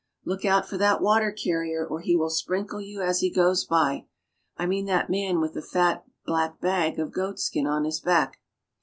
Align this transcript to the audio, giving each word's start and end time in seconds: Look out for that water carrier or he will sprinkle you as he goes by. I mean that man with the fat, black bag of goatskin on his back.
Look 0.25 0.43
out 0.45 0.67
for 0.67 0.79
that 0.79 0.99
water 0.99 1.31
carrier 1.31 1.85
or 1.85 1.99
he 1.99 2.15
will 2.15 2.31
sprinkle 2.31 2.81
you 2.81 3.03
as 3.03 3.19
he 3.19 3.29
goes 3.29 3.65
by. 3.65 4.07
I 4.57 4.65
mean 4.65 4.85
that 4.87 5.11
man 5.11 5.39
with 5.39 5.53
the 5.53 5.61
fat, 5.61 6.03
black 6.25 6.59
bag 6.59 6.97
of 6.97 7.11
goatskin 7.13 7.67
on 7.67 7.83
his 7.83 7.99
back. 7.99 8.39